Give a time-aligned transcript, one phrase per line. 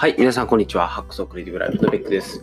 [0.00, 0.88] はい、皆さん、こんにちは。
[0.88, 2.40] ハックソクリティブライフのベックです。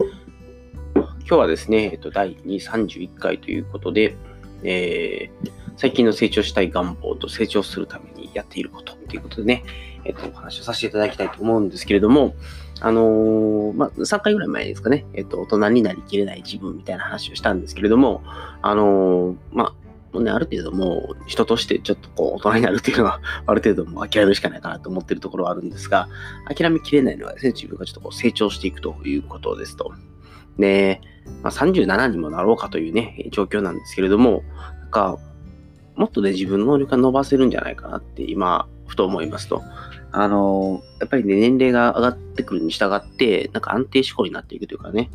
[0.93, 4.15] 今日はですね、えっと、第231回ということで、
[4.61, 9.63] えー、最近の成長したい願望と成長するためにやっていることということでね、
[10.05, 12.35] えっと、お話をさせていただきたいと思うんですけれども、
[12.79, 18.21] あのー、まあ、3回ぐらい前ですかね、えっと、大人になりきれない自分みたいな話をしたんですけれども、
[18.61, 26.07] あのー、まあ、もうね、ある程度もう人としてちょっとこう大人になるっていうのは ある程度もう諦めるしかないかなと思ってるところはあるんですが、
[26.47, 29.91] 諦めきれないのはですね、自分がちょっとこう成長していくということですと。
[30.57, 31.01] で、
[31.43, 34.43] まあ、37にもなろうかというね、状況なんですけれども、
[34.81, 35.17] なんか、
[35.95, 39.63] もっとね、自分の能力が伸ばせるんじゃないかなって今、ふと思いますと。
[40.11, 45.09] あの、やっぱりね、年齢が上がってくるに従って、なんか安定志向になっていくというかね、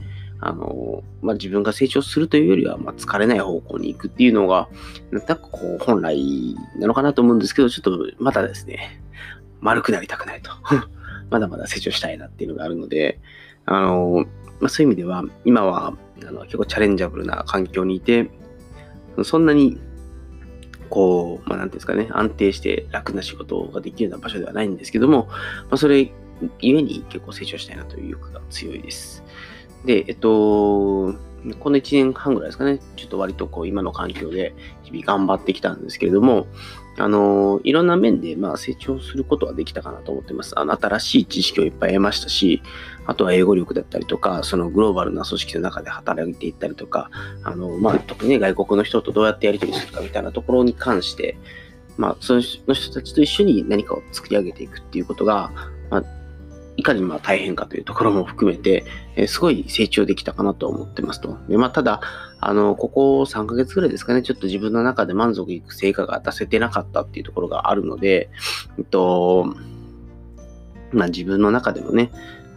[0.45, 4.69] あの、まあ、自分が成長するというよりは、まあ、疲れない方向に行くっていうのが、
[5.13, 9.01] なんかこう、本来なのかなと思うんですけど、ちょっとまたですね、
[9.61, 10.51] 丸くなりたくないと。
[11.31, 13.21] まだまだ成長したいなっていうのがあるので、
[13.67, 14.27] あの、
[14.59, 15.95] まあ、そういう意味では、今は
[16.27, 18.29] あの結構チャレンジャブルな環境にいて、
[19.23, 19.81] そんなに、
[20.91, 25.37] こう、まあ、なんていうんですかね、安定して楽な仕事ができるような場所ではないんですけども、ま
[25.71, 26.11] あ、それ
[26.61, 29.22] ゆえに結構成長したいなという欲が強いです。
[29.85, 31.15] で、えっと、
[31.59, 36.47] この1年半ぐらいですかね、ちょっと割とこう今の環境で日々頑張ってきたんですけれども、
[36.99, 40.59] あの、いろんな面でまあ成長することはできたかなと思ってます。
[40.59, 42.63] あの、新しい知識をいっぱい得ましたし、
[43.07, 47.11] あとは英語力だったりとか、そのグローバルな組織の中で働いていったりとか、
[47.43, 51.37] あの、まあ、特に、外国の人とどうやってやり取りするかみたいなところに関して、
[51.97, 55.51] まあ、その人たちと一緒に何かを作り上げていくっていうことが、
[55.91, 56.05] まあ、
[56.77, 58.85] いかにまあ大変かというところも含めて、
[59.17, 61.39] えー、すごい成長できたかなと思ってますと。
[61.49, 62.01] でまあ、ただ、
[62.41, 68.31] あの、ここ3ヶ月ぐらいですかね、ちょっと自分の中で満足いく成果が出せてなかったっていうところがあるので、
[68.79, 69.55] えっと、
[70.93, 72.11] まあ自分の中でもね、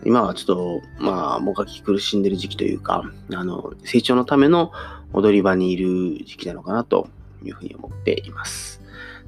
[0.06, 3.04] 今はちょっと、まあ、もがき苦しんでる時期というか、
[3.34, 4.72] あの、成長のための
[5.14, 7.10] 踊り場にいる時期なのかなと
[7.44, 8.82] いうふうに思っています。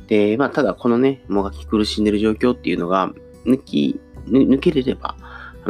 [0.07, 3.11] で、まあ、ただこのね、もがき苦しんでる状況っていうのが、
[3.45, 3.99] 抜き
[4.29, 5.15] 抜けれれば、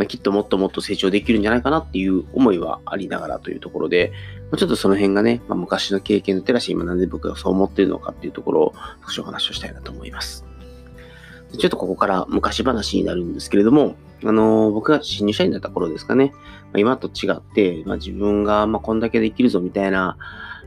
[0.07, 4.11] きっともっともっと成長できるんじゃないかなっていう思いはありながらというところで、
[4.57, 8.73] ちょっとその辺がね、まあ、昔の経験の照らし今なんで僕がそう思ってるのかっていうところを
[9.05, 10.45] 少しお話をしたいなと思います。
[11.57, 20.17] ちょっとここから昔話になるんですけれども、あのー、僕が新入社員だった頃ですかね、まあ、今と違って、まあ、自分がまこんだけできるぞみたいな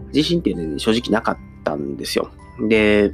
[0.08, 2.30] 自信っていうのは正直なかったんですよ。
[2.68, 3.12] で、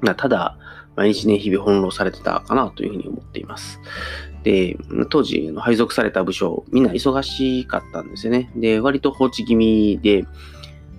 [0.00, 0.58] まあ、ただ、
[0.96, 3.80] 毎日ね、日々翻弄されてたかなというふうに思っています。
[4.42, 4.76] で、
[5.10, 8.50] 当時、配属された部署、みんな忙しかったんですよね。
[8.56, 10.24] で、割と放置気味で、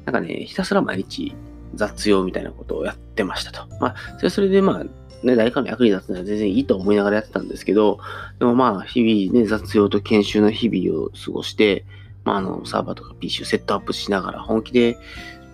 [0.06, 1.35] なんかね、ひたすら毎日
[1.74, 3.68] 雑用みたいなことをやってましたと。
[3.80, 4.84] まあ、それはそれでまあ、
[5.25, 8.00] ね、誰かの役に立つのは全然いいと思いながらやってたんですけど、
[8.40, 11.85] でもまあ、日々ね、雑用と研修の日々を過ごして、
[12.24, 14.97] まあ、あの、サーバーとか PC をセットアップしながら本気で、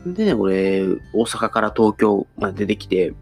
[0.06, 0.84] でね、俺、
[1.14, 3.14] 大阪から東京まで出てきて、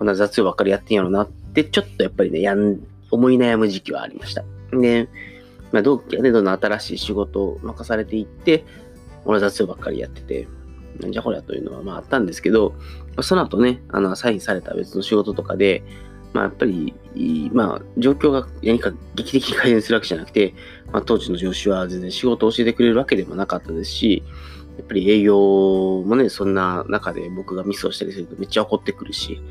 [0.00, 2.80] こんな雑用ばっかりやってんやろなって、ちょっとやっぱりね、やん、
[3.10, 4.42] 思い悩む時期はありました。
[4.72, 5.10] で、
[5.72, 8.64] まあ、同期はね、どんどん新しい仕事を任されていって、
[9.26, 10.48] 俺は雑用ばっかりやってて、
[11.00, 12.72] なんじゃこりゃというのはまああったんですけど、
[13.20, 15.82] その後ね、あの、サインされた別の仕事とかで、
[16.32, 16.94] まあやっぱり、
[17.52, 20.54] まあ状況が何か劇的に改善するわけじゃなくて、
[20.92, 24.22] まあ当時の上司は全然仕事を教えてくれるわけでもなかったですし、
[24.78, 29.42] やっぱり営業もね、そんな中で僕がミスをしたりするとめっちゃ怒ってくるし、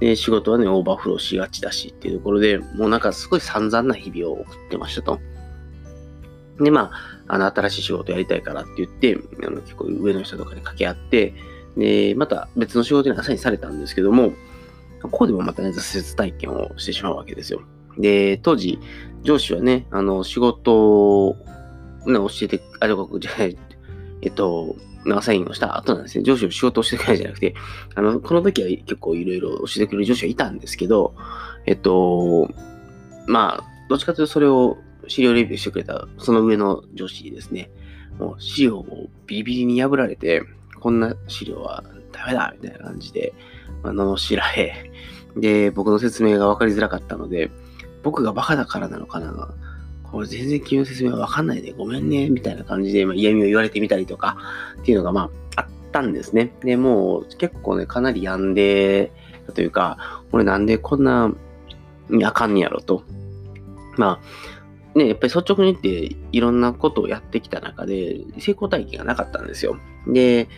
[0.00, 5.18] で、仕事はね、オーバーフローしがちだしっていうところで、もうなんかすごい散々な日々を送ってましたと。
[6.60, 11.34] で、まあ、あの、新しい仕事やりたいからって言って、あの、結構上の人とかに掛け合って、
[11.76, 14.32] で、また別の仕事にアサインされたんですけども、
[15.02, 17.60] ここでもまたね、挫折体験をしてしまうわけですよ。
[17.98, 18.78] で、当時、
[19.22, 21.36] 上司はね、あの、仕事を、
[22.06, 23.30] ね、教えて、あ、じゃ、
[24.22, 24.76] えっと、
[25.14, 26.24] アサインをした後なんですね。
[26.24, 27.54] 上司を仕事をしてくれないじゃなくて、
[27.94, 31.14] あの、この時は結構いろいろ教えてくれる上司がいたんですけど、
[31.66, 32.50] えっと、
[33.26, 37.70] まあ、どっちかというとそれを資料レビューしてくれたその上の上司ですね、
[38.18, 40.42] もう資料をビリビリに破られて、
[40.80, 41.82] こんな資料は
[42.12, 43.32] ダメだみたいな感じで、
[43.82, 44.90] まあ、罵られ、
[45.36, 47.50] で、僕の説明が分かりづらかったので、
[48.02, 49.54] 僕がバカだからなのかな
[50.10, 54.36] これ全然君の説明はわかんないでごめんね、みたいな感じで、まあ、嫌味を言われてみたりとか、
[54.80, 56.52] っていうのがまあ、あったんですね。
[56.62, 59.12] で、もう結構ね、かなり病んで、
[59.54, 61.32] というか、俺なんでこんな、
[62.24, 63.02] あかんねやろと。
[63.96, 64.20] ま
[64.94, 69.76] あ、ね、やっぱり率直に言っていろんなことをやってきた中で成功体験がなかったんですよ。
[70.06, 70.48] で、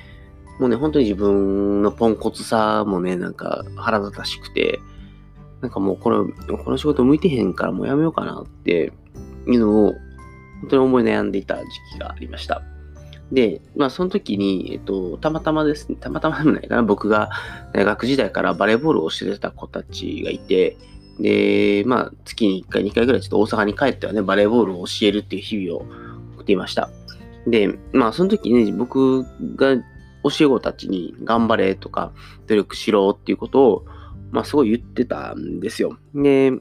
[0.61, 4.79] もうね、本当に自分のポンコツさもね、なんか腹立たしくて、
[5.61, 6.27] なんかもうこの、
[6.59, 8.93] この仕事向いてへんからもうやめようかなって
[9.47, 9.95] いうのを、
[10.63, 11.65] 本当に思い悩んでいた時
[11.95, 12.63] 期がありました。
[13.33, 17.31] で、まあその時に、えっと、たまたまですね、たまたまでもないかな、僕が
[17.73, 20.77] 大学時代からバレーボールをしてた子たちがいて、
[21.21, 25.87] で、まあ月に1回、2回ぐらいちょっと大阪に帰ってはね、バレーボールを教えるっていう日々を
[26.35, 26.91] 送っていました。
[27.47, 29.23] で、まあその時ね、僕
[29.57, 29.77] が
[30.25, 32.13] 教え子たちに頑張れとか
[32.47, 33.85] 努力しろっていうことを、
[34.33, 35.97] まあすごい言ってたんですよ。
[36.15, 36.53] で、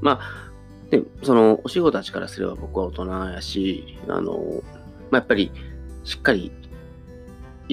[0.00, 0.47] まあ、
[0.90, 4.62] で、その教え子たちからすれば僕は大人やし、あの、
[5.10, 5.50] まあやっぱり
[6.04, 6.50] しっかり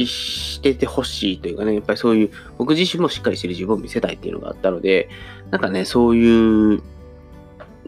[0.06, 5.10] しててほしいというかね、やっぱりそういう、僕自身もしっかりしてる自分を見せたいっていうのがあったので、
[5.52, 6.82] なんかね、そういう、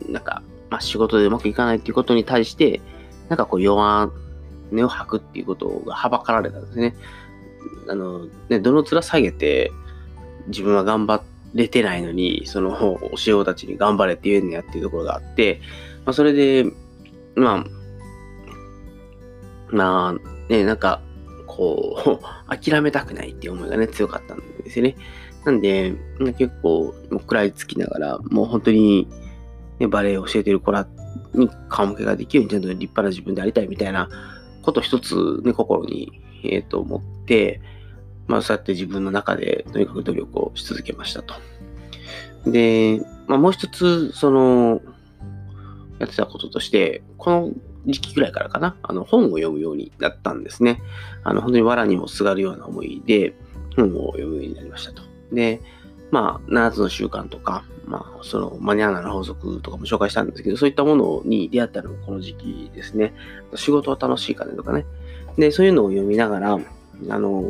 [0.07, 2.81] なんか、まあ仕事でうまくいかないっていうことに対して、
[3.27, 4.11] なんかこう弱
[4.71, 6.95] 音を吐くっていうことがはばかられたんですね。
[7.89, 9.71] あの、ね、どの面下げて
[10.47, 11.25] 自分は頑張れて
[11.57, 15.59] 出てないのに、その教え子たちに頑張れって言えんねやっていうところがあって、
[16.05, 16.65] まあ、それで、
[17.35, 17.65] まあ、
[19.69, 21.01] まあ、ね、なんか、
[21.47, 22.19] こう、
[22.55, 24.95] 諦めたくないっていう思いがね、強かったんですよね。
[25.45, 25.95] なんで、
[26.37, 29.07] 結構、も食らいつきながら、もう本当に、
[29.79, 30.87] ね、バレエを教えてる子ら
[31.33, 34.09] に顔向けができるようにちゃんと立派な自分でありたいみたいな
[34.61, 37.61] こと一つね、心に、えっ、ー、と、持って、
[38.27, 41.35] まあ、そうやって自分の中でとにかく努力をし続けましたと。
[42.45, 44.81] で、まあ、もう一つ、その、
[45.99, 47.51] やってたこととして、この
[47.85, 50.81] 時期ぐらいからかな、あの、本を読むようになったんですね。
[51.23, 53.33] あの、本当に藁にもすがるような思いで、
[53.75, 55.01] 本を読むようになりましたと。
[55.31, 55.61] で、
[56.11, 63.13] まあ、7つの習慣とか、まあ、そのマニアーナの法則とかも紹介したんですけど、そういったものに出会ったのもこの時期ですね。
[63.55, 64.85] 仕事は楽しいかねとかね。
[65.37, 66.59] で、そういうのを読みながら、
[67.09, 67.47] あの、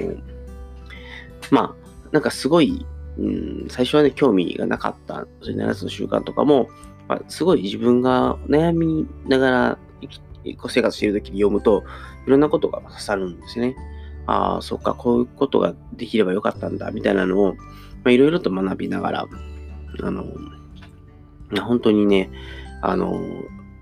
[1.52, 2.86] まあ、なんかすごい、
[3.18, 6.70] うん、最初はね、興味がなかった、そういう7つの習慣とかも、
[7.08, 9.78] まあ、すごい自分が悩みながら
[10.70, 11.84] 生活している時に読むと、
[12.26, 13.76] いろんなことが刺さるんですね。
[14.26, 17.64] ああ、そっか、こういうことができればよかったんだ、みたいなのを、ま
[18.06, 19.26] あ、いろいろと学びながら、
[20.04, 20.26] あの、
[21.62, 22.30] 本当にね、
[22.82, 23.20] あの、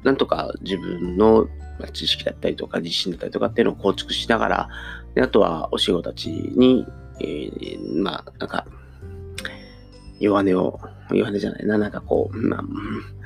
[0.03, 1.47] なんとか自分の
[1.93, 4.69] 知識だったりとか、自信だったりとかっていうのを構築しながら、
[5.15, 6.85] であとはお仕事たちに、
[7.19, 8.65] えー、まあ、なんか、
[10.19, 10.79] 弱音を、
[11.11, 12.63] 弱音じゃないな、なんかこう、ま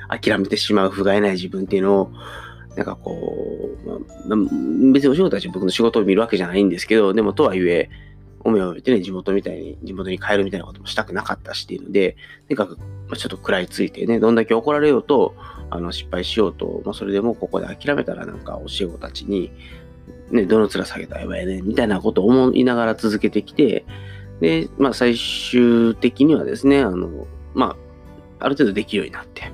[0.08, 2.12] あ、諦めてしまう不甲斐ない自分っていうのを、
[2.76, 3.88] なんかこう、
[4.28, 4.38] まあ、
[4.92, 7.90] 別にお仕事たち僕の仕事を見るわけじゃないんですけど、でもとはいえ、
[8.42, 12.16] おめおめてね、地元みたいに、地元に帰るみたいなこともしたくなかったしっていうので、と
[12.50, 15.34] にかく、ちょっと食らいついてね、どんだけ怒られようと、
[15.68, 19.50] あの、失敗しようと、まあ、それでもここで諦めたらなんか教え子たちに、
[20.30, 23.84] ね、どの面下げたらやばいね、みたいなことを思いながら続けてきて、
[24.40, 27.76] で、まあ、最終的にはですね、あの、ま
[28.38, 29.52] あ、ある程度できるようになって、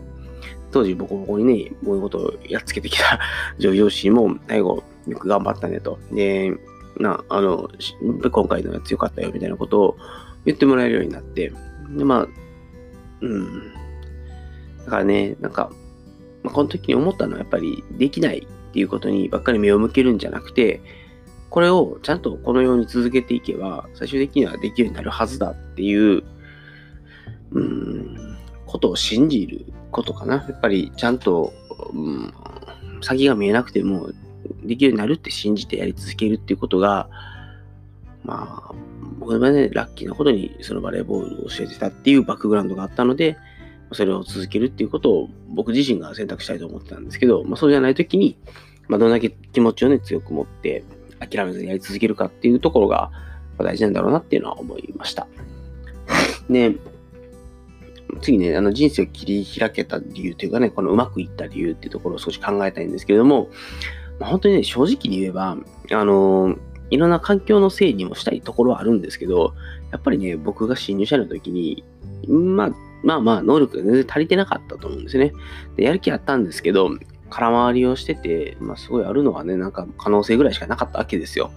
[0.70, 3.19] 当時ボコボコにね、こういうことをやっつけてきた
[3.58, 5.99] 上司も、最後、よく頑張ったねと。
[6.12, 6.53] で、
[6.99, 7.69] な、あの、
[8.31, 9.97] 今回のやつよかったよみたいなことを
[10.44, 11.53] 言ってもらえるようになって、
[11.91, 12.29] で、まあ、
[13.20, 13.73] うん。
[14.85, 15.70] だからね、なんか、
[16.43, 20.82] まあ、この時に思ったのはやっぱりできないっていうことにばっかり目を向けるんじゃなくて、
[21.49, 26.23] これをちゃんとこのように続けていけば、最終的にはできるようになるはずだっていう、
[27.52, 28.37] うん、
[28.67, 30.34] ことを信じることかな。
[30.46, 31.55] やっぱりちゃんと、
[31.94, 32.34] うん、
[33.01, 34.10] 先が見えなくても
[34.62, 37.08] できるようになるって信じてやり続けるっていうことが、
[38.24, 38.74] まあ、
[39.20, 43.39] 僕はね、ラッキーなことにそのバレーボールを教えてたっていうバックグラウンドがあったので、
[43.96, 48.38] それを続けるっていうことを僕自身が選択したいと思ってたんですけど、まあ、そうじゃないときに、
[48.88, 50.84] まあ、どんだけ気持ちをね、強く持って
[51.19, 53.10] 諦めずにやり続けるかっていうところが
[53.58, 55.26] 大事なんだろうなっていうのは思いました。
[56.50, 56.76] で、
[58.20, 63.48] 次ね、あの人生を切り開けた理由というかね、このうまくいった理由っていうところを少し考えたいんですけれども、
[64.20, 65.56] まあ、本当にね、正直に言えば、
[65.93, 66.58] あのー、
[66.91, 69.55] いろんな環境のせいにもしたいところはあるんですけど、
[69.91, 71.84] やっぱりね、僕が新入社の時に、
[72.29, 72.70] まあ、
[73.03, 75.32] まあまあ、能力が全然足りてなかったと思うんですね。
[75.76, 76.91] で、やる気あったんですけど、
[77.31, 81.50] 空回りをしてて、まあ、すごいあるのはね、なんか可能性ぐらいしかなかったわけですよ。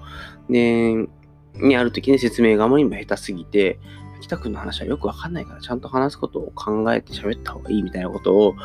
[0.50, 1.08] で、
[1.56, 3.80] にある時ね、説明があまりにも下手すぎて、
[4.22, 8.56] 北くんの話はよくわかんないから、ちゃんと話すことを考えて喋った方がいいみたいなことを、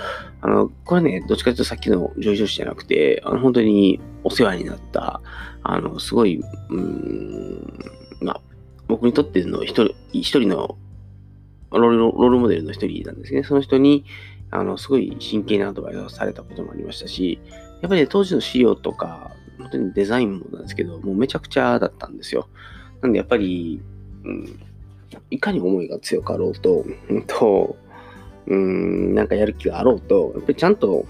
[0.40, 5.21] あの、これね、どっちかというとさっきの上司じゃなくて、あの、本当にお世話になった、
[5.62, 6.40] あの、すごい、
[6.71, 7.78] うーん、
[8.21, 8.40] まあ、
[8.88, 10.76] 僕にとっての一人、一人の
[11.78, 13.43] ロールモデルの一人なんですね。
[13.43, 14.04] その人に、
[14.50, 17.40] あの、すごい真剣なアドバイスをされたこともありましたし、
[17.83, 22.49] やっぱり、ね、当時の資料とか、本当にデザインもなんですけど、もうめちゃくちゃだったんですよ。
[23.02, 23.81] なんでやっぱり、
[24.25, 24.61] うん、
[25.31, 27.76] いかに思いが強かろうと、うんと、
[28.47, 31.07] うん、なんかやる気があろうと、やっぱりちゃんと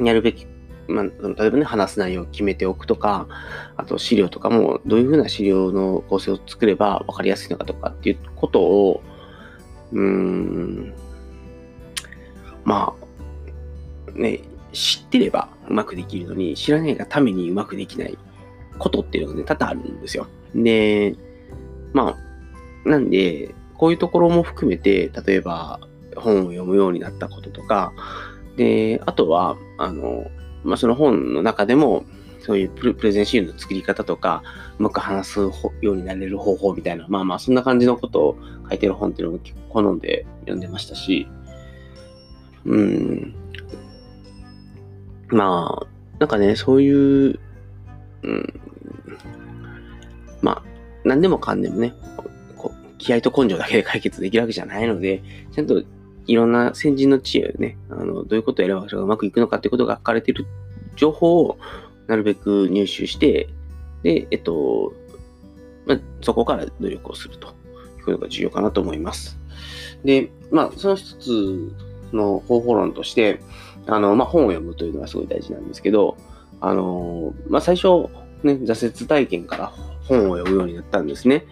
[0.00, 0.46] やるべき、
[0.88, 3.28] まあ、例えばね、話す内容を決めておくとか、
[3.76, 9.02] あと資料とかもどういうふうな資料の構成を作れば分かりやすいのかとかっていうことを、
[9.92, 10.94] うーん、
[12.64, 12.94] ま
[14.08, 14.40] あ、ね、
[14.72, 18.16] 知ってればうまくできるのに、知らないがためにうまくできない
[18.78, 20.26] ことっていうのがね、多々あるんですよ。
[20.54, 21.14] で、
[21.92, 22.16] ま
[22.84, 25.80] あ、なんで、こういうところも含めて、例えば
[26.16, 27.92] 本を読むようになったこととか、
[28.56, 30.30] で、あとは、あの、
[30.64, 32.04] まあ、その本の中でも、
[32.40, 34.42] そういうプレゼンシールの作り方とか、
[34.78, 41.28] うまく話すようになれる方法みたいな、まあまあ、そんな感じのことを書いてる本っていうのも結構好んで読んでましたし、
[42.64, 43.34] うん。
[45.28, 45.86] まあ、
[46.18, 46.90] なんかね、そうい
[47.30, 47.38] う、
[48.22, 48.60] うん、
[50.42, 50.62] まあ、
[51.04, 51.94] 何でもかんでもね、
[52.56, 55.82] こ気合と根性だけで解決できるわけじゃないので、ちゃんと
[56.26, 60.46] いろんな先人の知恵をね、あのどういうことをやればそれがうまくいくのかっていうことが書かれている
[60.96, 61.58] 情報を
[62.10, 63.48] なるべく入手して、
[64.02, 64.92] で、えっと、
[65.86, 67.50] まあ、そこから努力をするとい
[68.00, 69.38] うことが重要かなと思います。
[70.04, 71.72] で、まあ、その一つ
[72.12, 73.40] の方法論として、
[73.86, 76.16] あの、まあ、本を読むというのはすごい大事なんですけど、
[76.60, 78.08] あの、まあ、最初、
[78.42, 79.66] ね、挫折体験から
[80.08, 81.46] 本を読むようになったんですね。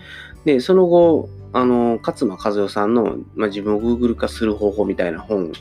[0.45, 5.53] で、その後、あの、勝間和代さんの、まあ、自分を Google 化する方法みたいな本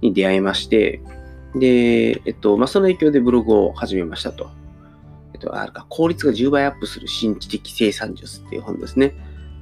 [0.00, 1.00] に出会いまして、
[1.54, 4.50] で、えっと、まあ、その影響でブログを始めましたと。
[5.34, 9.14] えっと、あれか、効率が10倍アップする新知的生産術っていう本ですね。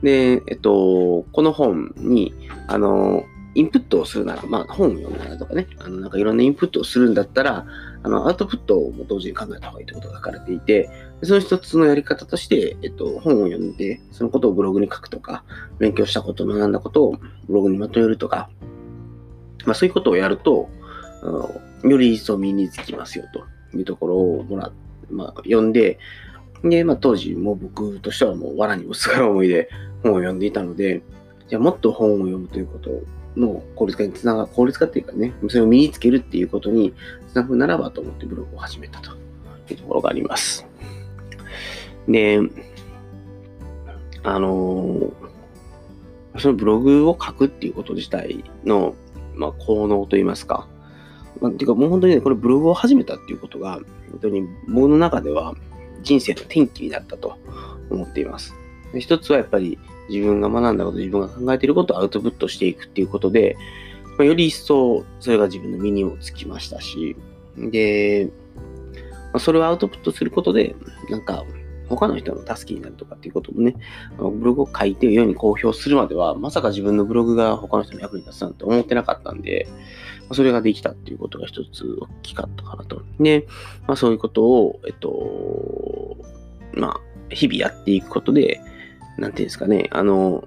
[0.02, 2.34] で、えっと、この本に、
[2.66, 7.66] あの、インプットをするなら、まあ本を読むならとかね、あのなんかいろんなインプットをするんだったら、
[8.04, 10.88] あのアウトプットも同時に考えた方がいいということが書かれていて、
[11.24, 15.42] その一つのやり方として、えっと、本を読んで、そのことをブログに書くとか、
[15.78, 17.16] 勉強したこと、学んだことを
[17.48, 18.48] ブログにまとめるとか、
[19.64, 20.68] まあそういうことをやると、
[21.22, 24.72] あのより一層身につきますよというところをもら
[25.10, 25.98] まあ、読んで、
[26.62, 29.68] で、まあ当時もう僕としてはもう藁にもすがる思いで
[30.02, 31.02] 本を読んでいたので、
[31.48, 32.90] じゃあもっと本を読むということ
[33.36, 36.94] の効率化につながる、効率化っていうかね、それを身につけるっていうことに
[37.32, 39.12] つなぐならばと思ってブログを始めたと
[39.70, 40.66] いうところがあります。
[42.06, 42.40] で、
[44.24, 45.12] あの
[46.38, 48.94] そのブログを書くっていうこと自体の、
[49.34, 50.66] まあ、効能といいますか、
[51.40, 53.80] まあ、ていうかもう本当にね、これブログを始めたっていうことが、
[54.10, 55.54] 本当に僕の中では
[56.02, 57.36] 人生の転機になったと
[57.90, 58.54] 思っています。
[58.98, 59.78] 一つはやっぱり
[60.08, 63.56] 自分が学んだこと、自分が考えていることをアウトプットしていくっていうことで、
[64.16, 67.16] まあ、より一層それが自分の身にもつきましたし、
[67.56, 68.28] で、
[69.32, 70.74] まあ、それをアウトプットすることで、
[71.10, 71.44] なんか
[71.88, 73.74] 他の人の助けになるとかっていうこともね、
[74.18, 79.68] ブログを書いて世に公表するまでは、まさか自分のブログが他の人の役に立つなんて思ってなかったんで、
[80.28, 83.02] ま、それができたっていうことが一つ大きかったかなと。
[83.18, 83.46] で、
[83.86, 86.16] まあそういうことを、えっと、
[86.74, 88.60] まあ、日々やっていくことで、
[89.16, 90.46] なんていうんですかね、あの、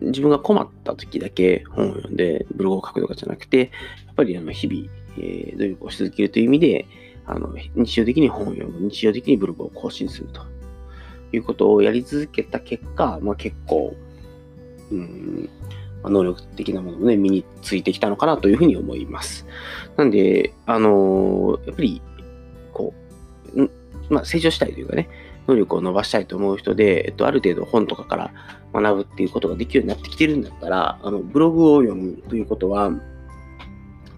[0.00, 3.70] 自分が困った時だけ本を読んでブログを書くとかじゃなくて、
[4.06, 4.88] やっぱりあの日々、
[5.18, 6.86] えー、努力をし続けるという意味で、
[7.28, 10.40] あの日常的に本を読む、日常的にブログを更新すると
[11.32, 13.94] いうことをやり続けた結果、まあ、結構、
[14.90, 15.50] うん
[16.02, 19.46] まあ、能力的なものもね、身についてきたのかなというふうに思います。
[19.98, 22.02] なんで、あのー、やっぱり、
[22.72, 22.94] こ
[23.54, 23.70] う、
[24.08, 25.10] まあ、成長したいというかね、
[25.46, 28.32] 能力を伸ばしたいと思う人で、えっと、ある程度本とかから
[28.72, 32.90] 学ぶっていうことができるようになってきてるんだったら、あの、ブログを読むということは、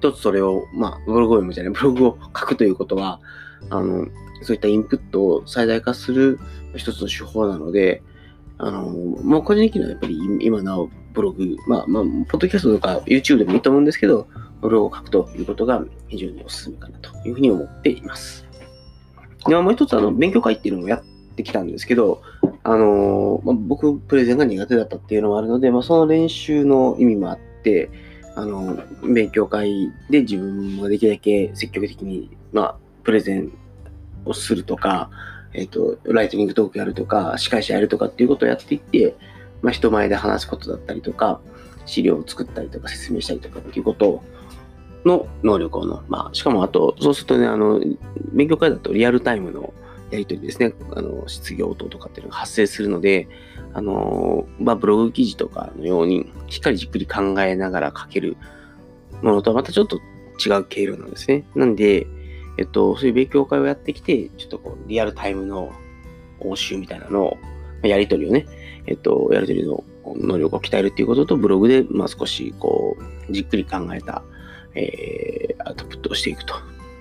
[0.01, 3.21] 一つそれを、まあ、ブログを読むじゃない、 ブログを書くということは、
[3.69, 4.07] あの、
[4.43, 6.39] そういったインプットを最大化する
[6.75, 8.03] 一つの手法なので、
[8.57, 14.27] あの、もう個人的にはやっぱり今なおブログ、まあ、まあ、ポッドキャストとか YouTube でもいいと思うんですけど、
[14.63, 18.47] ブログを書くということが非常におすすめかなというふうに思っています。
[19.47, 21.03] ではもう一つ、あの、勉強会っていうのもやっ
[21.37, 22.23] てきたんですけど、
[22.63, 27.91] あのまあ、僕、プレゼンが苦手だったっていうのもあるので、まあ、その練習の意味もあって、
[28.41, 33.53] あの、勉強会で自分ができるだけ積極的に、まあ、プレゼン
[34.25, 35.11] をするとか、
[35.53, 39.15] えっ、と、ライトニングトークやるとか、司会者やるとかっていうことをやっていって、
[39.63, 41.41] まあ、人前で話すことだったりとか、
[41.87, 44.23] 資料を作ったりとか説明したりとかっていうこと
[45.05, 47.81] の能力をの、まあ、しかもあと、そうするとね、あの、
[48.33, 49.75] 勉強会だとリアルタイムの
[50.11, 53.29] やり取りですね、あの、質疑応答とかっていうのが発生するので、
[53.73, 58.37] あの、まあ、ブログ記事とかのように、しっかりじっくり考えながら書ける
[59.23, 59.99] ものとはまたちょっと
[60.45, 61.45] 違う経路なんですね。
[61.55, 62.07] なんで、
[62.59, 65.73] えっと、そういう勉強会をやってきて、ちょっとこう、リアルタイムの
[66.41, 67.39] 応酬みたいなのを、
[67.83, 68.47] やり取りをね、
[68.87, 72.97] えっと、やり取りの能力を鍛えるっていうことと、ブログで、まあ、少し、こ
[73.29, 74.23] う、じっくり考えた、
[74.75, 76.55] えー、アウトプットをしていくと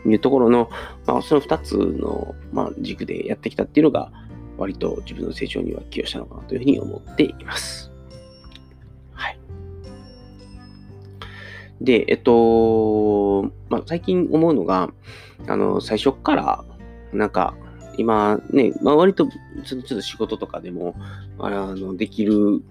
[0.05, 0.69] いうところの、
[1.05, 4.11] まあ、その2つの、まあ、軸でやってきたっていうのが、
[4.59, 7.91] 割と自分の成長には寄与したのかなというふうに思っています。
[9.13, 9.39] はい。
[11.81, 14.91] で、えっと、まあ、最近思うのが、
[15.47, 16.65] あの、最初から、
[17.13, 17.55] なんか、
[17.97, 19.27] 今ね、まあ、割と
[19.63, 20.95] ちょっと仕事とかでも、
[21.39, 22.61] あの、できる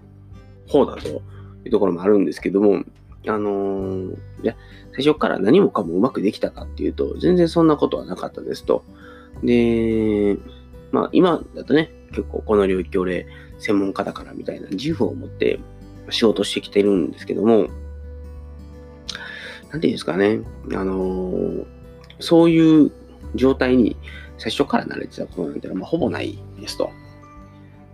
[0.67, 1.21] 方だとい
[1.65, 2.83] うところもあるんですけども、
[3.27, 4.55] あの、いや、
[4.93, 8.83] 最初から何もかもうまくできたかっていうと、全然そんなことはなかったですと。
[9.43, 10.37] で、
[10.91, 13.27] まあ今だとね、結構この領域俺
[13.59, 15.59] 専門家だからみたいな自負を持って
[16.09, 17.67] 仕事してきてるんですけども、
[19.71, 20.39] なんていうんですかね、
[20.73, 21.65] あのー、
[22.19, 22.91] そういう
[23.35, 23.95] 状態に
[24.37, 26.89] 最初から慣れてたことなんてのは、まあ、ほぼないですと。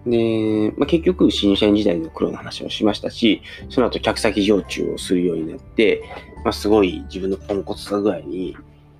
[0.05, 6.03] で、まあ、結局、新社員時代の苦労の話をしましたし、その後、客先常駐をするようになって、
[6.43, 8.55] まあ、すごい自分のポンコツさ具合に、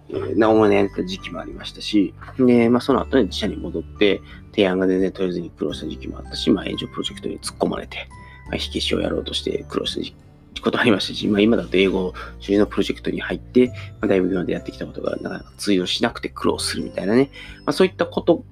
[0.10, 4.22] えー、なおもねやった時期もありましたし、で、まあ、その後に自社に戻って、
[4.52, 8.08] 提案が全然取れずに苦労した時期もあったし、まあ、炎上プロジェクトに突っ込まれて、
[8.48, 10.26] まあ、火消しをやろうとして苦労した時期
[10.66, 18.44] ことありましたし、まあ、今だと英語主義のプロジェクトに入って、まあ、だいぶ今までやってきたことがなかなか通用しなくて苦労するみたいなね、まあ、そういったこと、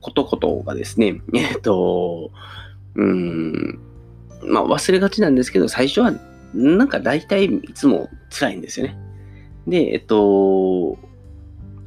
[0.00, 2.30] ことことがですね、 えっと、
[2.94, 3.80] うん、
[4.44, 6.14] まあ忘れがちなんですけど、最初は
[6.54, 8.96] なんか大体いつも辛いんですよね。
[9.68, 10.98] で、えっと、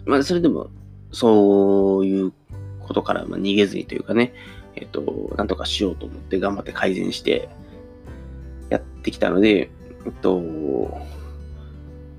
[0.05, 0.69] まあそれでも
[1.11, 2.33] そういう
[2.79, 4.33] ことから逃げずにというかね、
[4.75, 7.49] えっと、なんとかしようと思って頑張って改善して、
[8.69, 9.69] やってきたので、
[10.05, 10.41] えっと、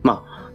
[0.03, 0.51] まあ、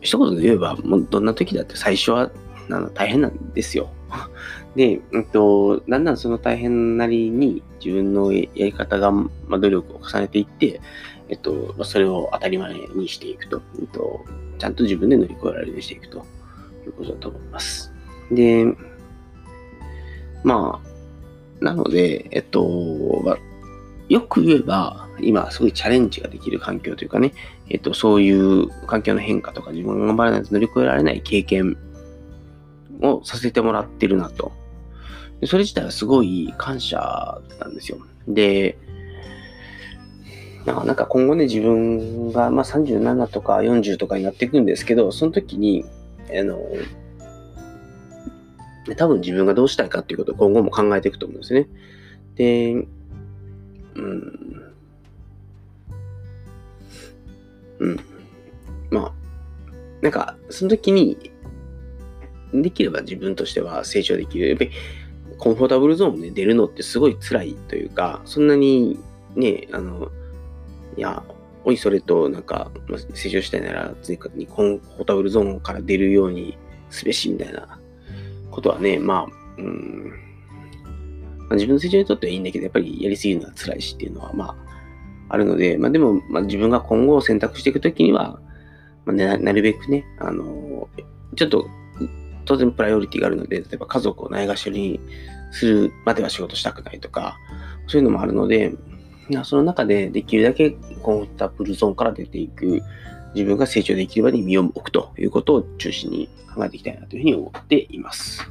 [0.00, 2.30] 一言で言えば、もうどんな時だって最初は
[2.70, 3.90] あの大変なんですよ。
[4.76, 10.80] で、えっと、だんだんその大変なりに自分のやり方が、まあ、努力を重ねていって、
[11.28, 14.24] えっと、それを当たり前にしていくと、えっと、
[14.60, 16.18] ちゃんと自分で乗り越えられるようにしていくと
[16.86, 17.92] いうことだと思います。
[18.30, 18.66] で、
[20.44, 23.38] まあ、なので、えっと、まあ、
[24.08, 27.32] よく言えば、今すごいチャレンジができる環境というかね、
[27.68, 31.76] えっと、そういう環境の変化とか自分が頑張らないと乗り越えられない経験
[33.00, 34.52] をさせてもらってるなと。
[35.46, 37.98] それ自体はすごい感謝なんですよ。
[38.28, 38.78] で、
[40.66, 45.84] なんか今後ね、自分がまあ37とか40とかになっていくんですけど、その時に、
[46.30, 46.60] あの、
[48.96, 51.68] 多分自分がどうしたいかっていうことを今後も考えていくと思うんですね。
[52.36, 54.72] で、うん。
[57.78, 58.00] うん。
[58.90, 59.12] まあ、
[60.02, 61.30] なんか、その時に、
[62.52, 64.48] できれば自分としては成長できる。
[64.48, 64.70] やっぱり、
[65.38, 68.98] コンフォータブルゾーンで出るのってすごい辛いというか、そんなに
[69.36, 70.10] ね、あの、
[70.96, 71.22] いや、
[71.64, 72.70] おいそれと、なんか、
[73.14, 76.56] 成長したいなら、追加にコンフォータブルゾーンから出るように
[76.88, 77.78] すべし、みたいな
[78.50, 80.12] ことはね、まあ、うん、
[81.38, 84.56] まあ、自分の成長にとってはいいんだけど、やっぱりやりすぎるのは辛いしっていうのは、まあ、
[85.30, 88.40] あるので、まあでも、まあ自分が今後選択していくときには、
[89.04, 90.88] まあな、なるべくね、あの、
[91.36, 91.68] ちょっと、
[92.46, 94.98] 当然プライオリティがあるので、例えば家族をないがしろに
[95.52, 97.36] するまでは仕事したくないとか、
[97.86, 98.72] そういうのもあるので、
[99.44, 100.70] その中でできるだけ
[101.02, 102.82] コンフォータブルゾーンから出ていく、
[103.34, 108.50] 自分が成長できる場に身を置くということを中心に考えていきたいなというふうに思っています。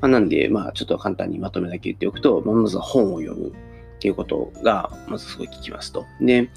[0.00, 3.52] まあ、なんで、まあ、ちょっと簡単にまとめだけ言っておくと、まあ、まずは本を読むっ
[3.98, 6.04] ていうことが、まずすごい聞きますと。
[6.20, 6.50] で、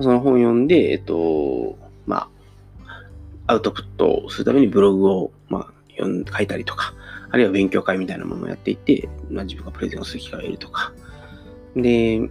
[0.00, 2.28] その本を読んで、えっと、ま
[2.86, 3.02] あ、
[3.48, 6.94] アウトプットをするためにブログを、まあ、書いたりとか、
[7.30, 10.92] あるいは勉強会みたいなものをやっていて、まあ、自分がプレゼンをする機会を得るとか。
[11.76, 12.28] で、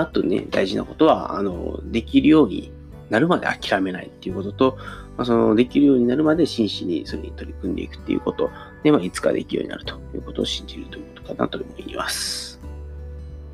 [0.00, 2.72] あとね、大事なことは、あの、できるように
[3.10, 4.78] なるまで諦めないっていうことと、
[5.16, 8.50] まあ、そのできるようになるまで真摯にそれに取り組んでいくっていうこと
[8.82, 12.58] で、まあ、いつかできるようになるということを信じるということかなと思います。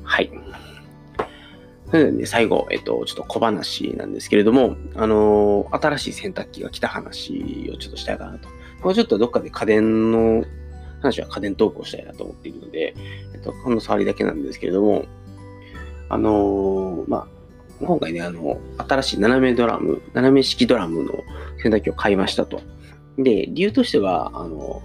[0.03, 0.31] はい。
[1.87, 8.47] それでね、最後、えっと、ちょっと小話なんですけれども、あの、新しい洗濯機が来た話をちょっとしたいかなと。
[8.83, 10.45] もうちょっとどっかで家電の
[11.01, 12.95] 話は家電投稿したいなと思っているので、
[13.33, 15.05] えっと、この触りだけなんですけれども、
[16.09, 17.27] あのー、まあ、
[17.85, 21.13] 今回ね、あの、新しい斜めドラム、斜め式ドラムの
[21.61, 22.61] 洗濯機を買いましたと。
[23.17, 24.81] で、理由としては、あの、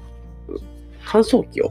[1.05, 1.71] 乾燥機を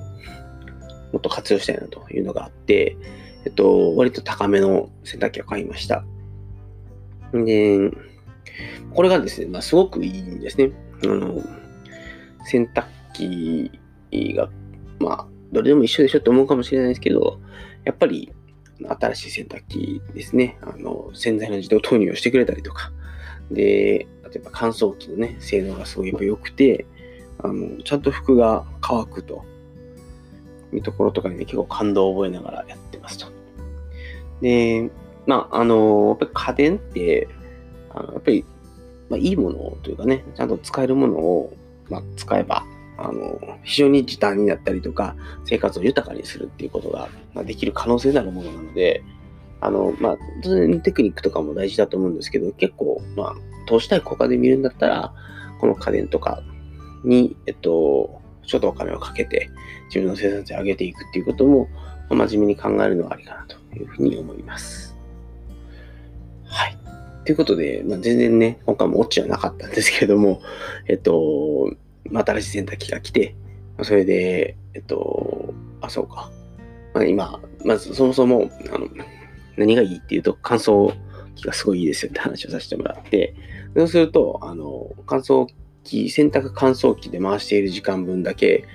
[1.12, 2.98] もっと活用したいなというのがあって、
[3.46, 6.04] えっと、割と高めの洗濯機を買いました。
[7.34, 7.92] で、
[8.94, 10.72] これがですね、まあ、すごくいいんですね。
[11.04, 11.42] あの、
[12.46, 14.50] 洗濯機が、
[15.00, 17.40] まあ、どれでも一緒でしょって思うかもしれないですけど、
[17.86, 18.34] やっぱり、
[18.90, 22.92] 新しい洗濯機ですね、あの、洗剤の自動投入をしてくれたりとか、
[23.52, 26.86] で、例えば乾燥機のね、性能がすごいやっぱ良くて、
[27.40, 29.46] あの、ちゃんと服が乾くと。
[30.76, 33.28] いうところとかにね、結構感動を覚えながらやってますと。
[34.42, 34.90] で、
[35.26, 37.28] まあ、あの、やっぱり家電って、
[37.92, 38.46] あのやっぱり、
[39.10, 41.54] まあ、いいものというかね、ちゃんと使えるものを、
[41.90, 42.66] まあ、使えば、
[43.04, 49.04] あの、非常に時短になったりとか、生活を豊かにするっていうことが、まあ、できる可能性のあるものなので、
[49.60, 53.36] あの、まあ、当然テクニックとかも大事だと思うんですけど、結構、まあ、
[53.68, 55.14] 投資対効果で見るんだったら、
[55.60, 56.42] この家電とか
[57.04, 59.50] に、えっと、ちょっとお金をかけて、
[59.88, 61.68] 自分の生産性を上げていくっていうことも、
[62.10, 64.96] 真面目に考えるのはありかなというふうに思います。
[66.46, 66.78] はい。
[67.26, 70.42] ということで、まあ、全然ね、今回もオチはなかったんですけれども、
[70.88, 71.74] えっと、
[72.12, 73.36] 新しい洗濯機が来て、
[73.82, 76.32] それで、えっと、あ、そうか。
[76.94, 78.88] まあ、今、まずそもそも、あの、
[79.58, 80.94] 何がいいっていうと、乾燥
[81.36, 83.36] 機がすごいいいですよって話をさせてもらって、
[83.76, 85.48] そうすると、あの、乾燥
[85.84, 88.66] 機、洗濯乾燥機で回している時間分だけ、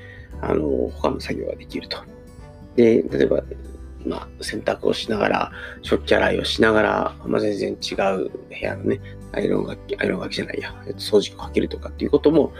[0.41, 1.99] あの、他の作業ができると。
[2.77, 3.43] で、例えば、
[4.05, 9.01] まあ、洗濯をしながら、食器洗いをしながら、まあ、全然違う部屋のね、
[9.33, 12.53] アイロンがき、アイロンがきじゃないや、掃除機をかけるとかっていうことも、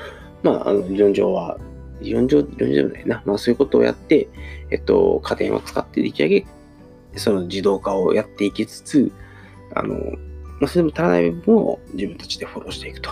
[0.43, 1.59] まあ、あの、理論上は、
[2.01, 3.23] 理論上、理論上じゃないな。
[3.27, 4.29] まあ、そういうことをやって、
[4.71, 6.47] えっと、家電を使って出来上げ、
[7.17, 9.13] その自動化をやっていきつつ、
[9.75, 9.95] あの、
[10.61, 13.11] まあ、それでも足らない部分を自分たちでフォローしていくと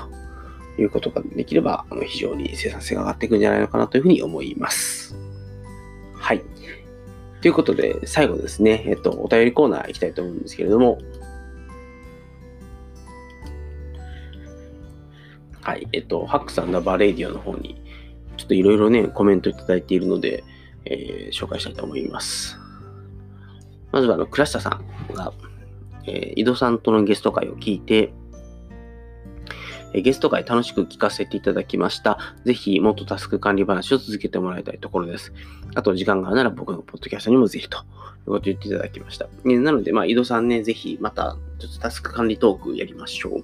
[0.78, 5.16] いうことができれば、あの非常に生産性が上がっていくんじゃないのかなというふうに思います。
[6.14, 6.42] はい。
[7.40, 10.98] ということで、最後ですね、えっと、お便りコーナー行きたいと思うんですけれども、
[15.66, 17.74] はい、えっと、ハックスアンダーバーレディオの方に、
[18.36, 20.44] ちょっといろいろね、コメントいただいているので、
[20.84, 22.56] えー、紹介したいと思います。
[23.90, 25.32] まずは、あの、倉下さんが、
[26.04, 28.12] えー、井戸さんとのゲスト会を聞いて、
[29.92, 32.36] えゲスト会楽しく聞かせていただきました。
[32.44, 35.32] ぜひ、もっとタスク管理話を続けてもらいたいところです。
[35.74, 37.90] あと、時間があるなら僕のポッドキャストにもぜひというこ
[38.26, 39.26] とを言っていただきました。
[39.44, 43.42] なので、まあ、井戸さんね、ぜひ、また、ちょっとタスク管理トークやりましょ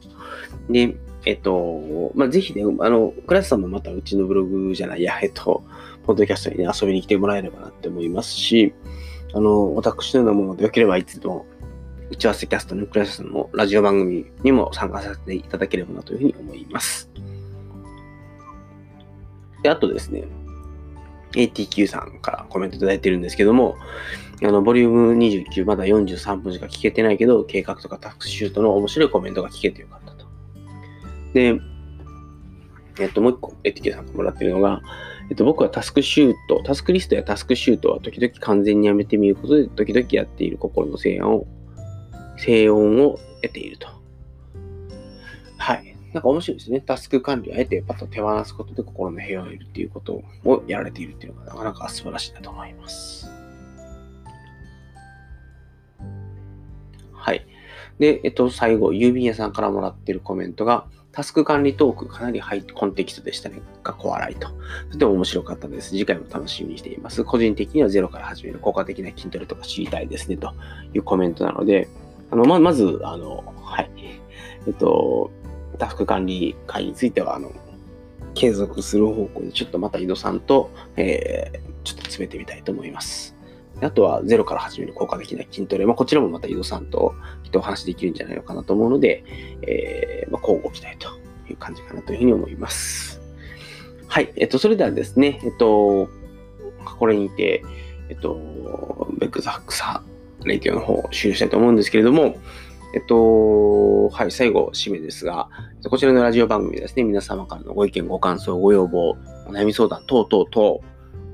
[0.68, 0.72] う。
[0.72, 5.62] で、えっと、まあ、ぜひね、あの、クラスさんもまたうちのブログじゃないや、えっと、
[6.04, 8.74] ポッドキャストにね、遊びに来てもらえればなって思いますし、
[9.32, 11.46] あの、私のようなものでよければいつでも
[12.10, 17.08] 打ち合わせキャストのクラスさんのラジオ番組にも参加させていただければなというふうに思います。
[19.62, 20.24] で、あとですね、
[21.32, 23.76] ATQ さんからコメントいただいてるんですけども、
[24.42, 30.01] あの、ボリューム29、まだ43分しか聞けてないけど、計画とかタクシュートの面白いコメントが聞けてよかった。
[31.34, 31.60] で、
[32.98, 34.82] えっと、もう一個 ATQ さんからもらってるのが、
[35.30, 41.46] えっと、僕はタスクシュート、タスクリストやタスクシュートは時々完全にやめてみることで、時々やっている心の制案を
[42.36, 43.88] 静音を得ていると。
[45.56, 45.96] はい。
[46.12, 46.80] なんか面白いですね。
[46.80, 53.30] タスク管理を得てパッと手放すことで心の平和を得るっていうことをやられているっていうのがなかなか素晴らしいなと思います。
[57.12, 57.46] はい。
[57.98, 63.60] で、えっと、最後、郵便屋さんからもらってるコメントが、タスク管理トークかなりハイコンテキストでしたね。
[63.82, 64.48] かっこ笑いと。
[64.92, 65.90] とても面白かったです。
[65.90, 67.22] 次回も楽しみにしています。
[67.22, 70.38] 個人的にはゼロから始める効果的な筋トレとか知りたいですね。
[70.38, 70.54] と
[70.94, 71.88] いうコメントなので、
[72.30, 73.90] あの、ま、まず、あの、はい。
[74.66, 75.30] えっと、
[75.78, 77.52] タスク管理会については、あの、
[78.34, 83.36] 継続する方向で、ちょっとまた井戸さんと、えー、ちょっと詰めてみたいと思います。
[83.82, 85.86] あとは、ゼロから始める効果的な筋トレ。
[85.86, 89.24] まあ、こちらもまた井戸さんときっとお話できるんじゃないのかなと思うので、
[89.62, 91.08] えー、まあ、交互期待と
[91.50, 93.20] いう感じかなというふうに思います。
[94.06, 94.32] はい。
[94.36, 96.08] えっと、それではですね、えっと、
[96.98, 97.62] これにて、
[98.08, 100.02] えっと、ベックザックさ
[100.42, 102.36] ん、レイティオの方を終了したいと思うんですけれども、
[102.94, 105.48] えっと、はい、最後、締めですが、
[105.88, 109.16] こちらのラジオ番組ですね、皆様からのご意見、ご感想、ご要望、お
[109.50, 110.80] 悩み相談等々々、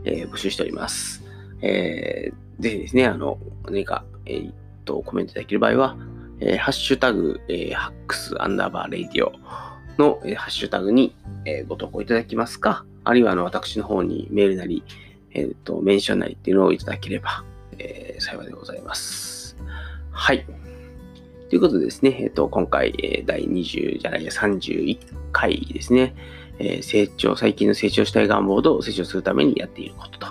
[0.04, 1.17] えー、募集しております。
[1.62, 5.96] えー、ぜひですね、あの、何か、えー、っと、コメントいただける場合は、
[6.40, 9.32] えー、ハッシュタグ、えー、ハックスアンダーバーレイディオ
[9.98, 14.84] の、えー、ハッシュタグに、えー、ご投稿いただきますか、あるいはあの私の方にメールなり、
[15.32, 17.44] えっ、と、メンションなりっていうのをいただければ、
[17.78, 19.56] えー、幸いでございます。
[20.10, 20.46] はい。
[21.48, 24.98] ということでですね、えっ、と、今回、えー、第20じゃないや、31
[25.32, 26.14] 回ですね、
[26.58, 30.26] えー、成長、最近の成長したい願望と成長するためにやっていることと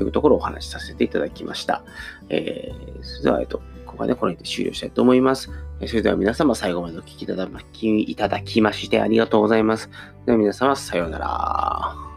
[0.00, 1.84] いうところをお話しさせていただきました。
[2.28, 5.50] えー、それでは、えっと、ここでこの辺で終了したいと思います。
[5.86, 9.90] それでは皆様最後までお聴きいただきましてありがとうございます。
[10.26, 12.11] では皆様さようなら。